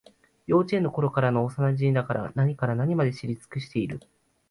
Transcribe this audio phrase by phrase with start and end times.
[0.47, 3.99] 幼稚園のころからの幼なじみだから、何から何まで知り尽くしている